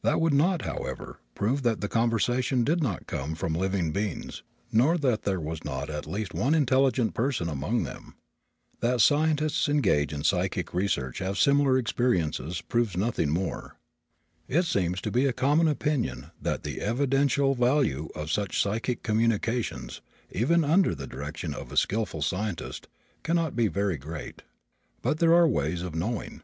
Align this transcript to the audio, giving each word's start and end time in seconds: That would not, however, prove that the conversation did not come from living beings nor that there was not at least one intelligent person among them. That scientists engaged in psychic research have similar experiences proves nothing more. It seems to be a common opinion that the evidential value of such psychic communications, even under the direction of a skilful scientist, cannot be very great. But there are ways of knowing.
That 0.00 0.22
would 0.22 0.32
not, 0.32 0.62
however, 0.62 1.20
prove 1.34 1.62
that 1.64 1.82
the 1.82 1.86
conversation 1.88 2.64
did 2.64 2.82
not 2.82 3.06
come 3.06 3.34
from 3.34 3.52
living 3.52 3.92
beings 3.92 4.42
nor 4.72 4.96
that 4.96 5.24
there 5.24 5.38
was 5.38 5.64
not 5.66 5.90
at 5.90 6.06
least 6.06 6.32
one 6.32 6.54
intelligent 6.54 7.12
person 7.12 7.50
among 7.50 7.82
them. 7.82 8.14
That 8.80 9.02
scientists 9.02 9.68
engaged 9.68 10.14
in 10.14 10.24
psychic 10.24 10.72
research 10.72 11.18
have 11.18 11.36
similar 11.36 11.76
experiences 11.76 12.62
proves 12.62 12.96
nothing 12.96 13.28
more. 13.28 13.76
It 14.48 14.64
seems 14.64 14.98
to 15.02 15.10
be 15.10 15.26
a 15.26 15.34
common 15.34 15.68
opinion 15.68 16.30
that 16.40 16.62
the 16.62 16.80
evidential 16.80 17.54
value 17.54 18.08
of 18.14 18.32
such 18.32 18.62
psychic 18.62 19.02
communications, 19.02 20.00
even 20.30 20.64
under 20.64 20.94
the 20.94 21.06
direction 21.06 21.52
of 21.52 21.70
a 21.70 21.76
skilful 21.76 22.22
scientist, 22.22 22.88
cannot 23.22 23.54
be 23.54 23.68
very 23.68 23.98
great. 23.98 24.40
But 25.02 25.18
there 25.18 25.34
are 25.34 25.46
ways 25.46 25.82
of 25.82 25.94
knowing. 25.94 26.42